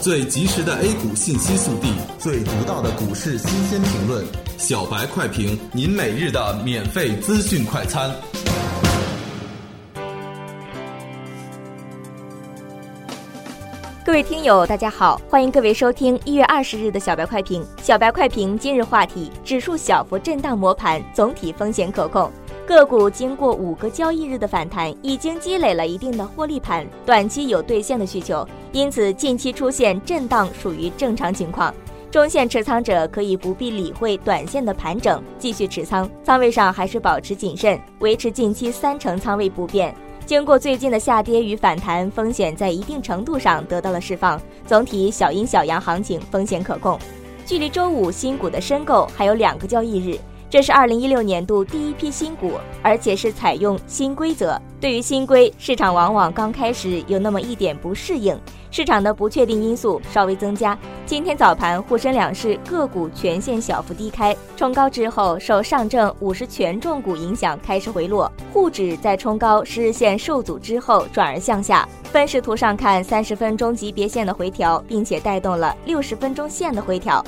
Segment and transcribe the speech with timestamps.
[0.00, 4.24] 最及时的 A 股信息速递，最独到的股市新鲜评论，
[4.58, 8.14] 小白快评，您每日的免费资讯快餐。
[14.04, 17.66] 各位听友，大家好，欢迎各位收听一月二十日的小白快评。
[17.82, 22.30] 小白快评今日话题：指数小幅震荡磨盘，总体风险可控。
[22.66, 31.72] 个股经过五个交易日的反弹，已经积累了一定的获利盘，短期有兑现的需求，因此近期出现震荡属于正常情况。
[32.10, 39.94] 中线持仓者可以不必理会短线的盘整，继续持仓，仓位上还是保持谨慎，维持近期三成仓位不变。
[40.24, 46.98] 经过最近的下跌与反弹，风险在一定程度上得到了释放，总体小阴小阳行情风险可控。
[47.44, 50.18] 距离周五新股的申购还有两个交易日。
[50.48, 54.60] 这是二零一六年度第一批新股，而且是采用新规则。
[54.80, 58.38] 对于新规，市场往往刚开始有那么一点不适应，
[58.70, 60.78] 市场的不确定因素稍微增加。
[61.04, 71.88] 今天早盘沪深两市个股全线小幅低开，冲高之后受上证五十权重股影响开始回落，沪指在冲高十日线受阻之后转而向下。
[72.04, 77.24] 分时图上看，三十分钟级别线的回调，并且带动了六十分钟线的回调。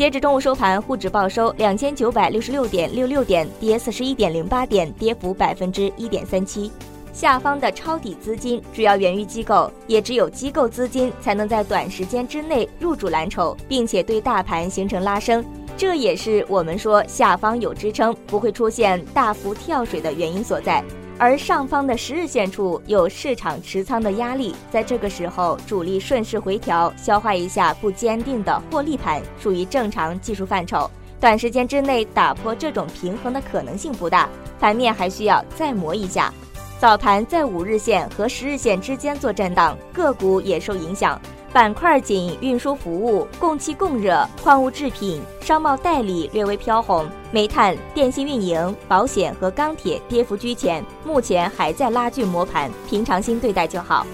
[0.00, 6.72] 截至中午收盘，沪指报收两千九百六十六点六六点，跌四十一点零八点，跌幅百分之一点三七。
[7.12, 15.44] 下方的抄底资金主要源于机构，也只有机构资金才能在短时间之内入主蓝筹，并且对大盘形成拉升。
[15.76, 20.82] 这也是我们说下方有支撑，不会出现大幅跳水的原因所在。
[21.20, 30.90] 而上方的十日线处有市场持仓的压力，在这个时候主力顺势回调，消化一下不坚定的获利盘，属于正常技术范畴。
[31.20, 36.32] 短时间之内打破这种平衡的可能性不大，盘面还需要再磨一下。
[36.78, 41.20] 早盘在五日线和十日线之间做震荡，个股也受影响。
[41.52, 54.06] 板块仅运输服务、供气供热、矿物制品、商贸代理略微飘红，煤炭、电信运营、保险和钢铁跌幅居前，目前还在拉锯磨盘，平常心对待就好。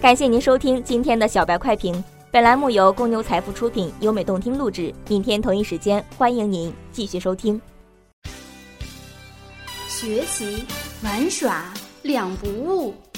[0.00, 4.94] 感谢您收听今天的小白快评，本栏目由公牛财富出品，优美动听录制。
[5.08, 7.60] 明天同一时间，欢迎您继续收听。
[9.88, 10.64] 学习
[11.02, 11.64] 玩耍
[12.02, 12.94] 两不误。